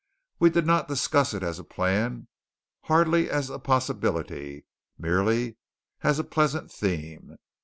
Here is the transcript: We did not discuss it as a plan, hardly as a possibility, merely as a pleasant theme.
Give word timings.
We 0.39 0.49
did 0.49 0.65
not 0.65 0.87
discuss 0.87 1.31
it 1.35 1.43
as 1.43 1.59
a 1.59 1.63
plan, 1.63 2.27
hardly 2.85 3.29
as 3.29 3.51
a 3.51 3.59
possibility, 3.59 4.65
merely 4.97 5.57
as 6.01 6.17
a 6.17 6.23
pleasant 6.23 6.71
theme. 6.71 7.35